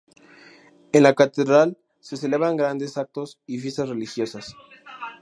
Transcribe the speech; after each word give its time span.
En 0.93 1.03
la 1.03 1.13
catedral 1.15 1.77
se 1.99 2.17
celebran 2.17 2.57
grandes 2.57 2.97
actos 2.97 3.39
y 3.45 3.59
fiestas 3.59 3.87
religiosas. 3.89 4.55